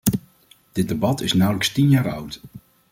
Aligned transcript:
Dit 0.71 0.87
debat 0.89 1.21
is 1.21 1.33
nauwelijks 1.33 1.73
tien 1.73 1.89
jaar 1.89 2.11
oud. 2.11 2.41